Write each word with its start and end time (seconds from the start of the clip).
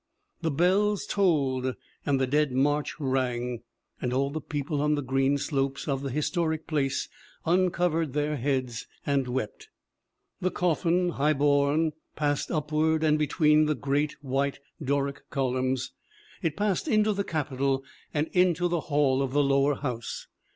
The 0.41 0.49
bells 0.49 1.05
tolled 1.05 1.75
and 2.07 2.19
the 2.19 2.25
Dead 2.25 2.53
March 2.53 2.95
rang, 2.99 3.61
and 4.01 4.11
all 4.11 4.31
the 4.31 4.41
people 4.41 4.81
on 4.81 4.95
the 4.95 5.03
green 5.03 5.37
slopes 5.37 5.87
of 5.87 6.01
the 6.01 6.09
his 6.09 6.31
toric 6.31 6.65
place 6.65 7.07
uncovered 7.45 8.13
their 8.13 8.35
heads 8.37 8.87
and 9.05 9.27
wept. 9.27 9.69
The 10.41 10.49
cof 10.49 10.81
fin, 10.81 11.09
high 11.09 11.33
borne, 11.33 11.91
passed 12.15 12.49
upward 12.49 13.03
and 13.03 13.19
between 13.19 13.67
the 13.67 13.75
great, 13.75 14.13
white, 14.23 14.57
Doric 14.83 15.29
columns. 15.29 15.91
It 16.41 16.57
passed 16.57 16.87
into 16.87 17.13
the 17.13 17.23
Capitol 17.23 17.83
and 18.11 18.25
into 18.29 18.67
the 18.67 18.79
Hall 18.89 19.21
of 19.21 19.33
the 19.33 19.43
Lower 19.43 19.75
House. 19.75 20.25